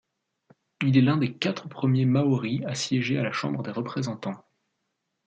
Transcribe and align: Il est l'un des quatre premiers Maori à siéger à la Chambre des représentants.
Il 0.83 0.97
est 0.97 1.01
l'un 1.01 1.17
des 1.17 1.31
quatre 1.35 1.69
premiers 1.69 2.05
Maori 2.05 2.63
à 2.65 2.73
siéger 2.73 3.19
à 3.19 3.23
la 3.23 3.31
Chambre 3.31 3.61
des 3.61 3.69
représentants. 3.69 4.43